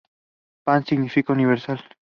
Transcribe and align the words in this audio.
Pan 0.65 0.83
significa 0.83 1.31
Universal. 1.31 1.79